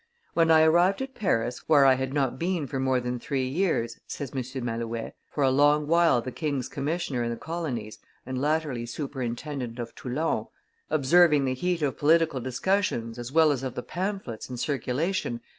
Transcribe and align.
"When 0.33 0.49
I 0.49 0.63
arrived 0.63 1.03
at 1.03 1.13
Paris, 1.13 1.59
where 1.69 1.85
I 1.85 1.93
had 1.93 2.11
not 2.11 2.39
been 2.39 2.65
for 2.65 2.79
more 2.79 2.99
than 2.99 3.19
three 3.19 3.47
years," 3.47 3.99
says 4.07 4.31
M. 4.33 4.41
Malouet, 4.65 5.13
for 5.29 5.43
a 5.43 5.51
long 5.51 5.85
while 5.85 6.21
the 6.23 6.31
king's 6.31 6.67
commissioner 6.67 7.21
in 7.23 7.29
the 7.29 7.35
colonies, 7.37 7.99
and 8.25 8.41
latterly 8.41 8.87
superintendent 8.87 9.77
of 9.77 9.93
Toulon, 9.93 10.47
"observing 10.89 11.45
the 11.45 11.53
heat 11.53 11.83
of 11.83 11.99
political 11.99 12.39
discussions 12.39 13.19
as 13.19 13.31
well 13.31 13.51
as 13.51 13.61
of 13.61 13.75
the 13.75 13.83
pamphlets 13.83 14.49
in 14.49 14.57
circulation, 14.57 15.33
M. 15.33 15.41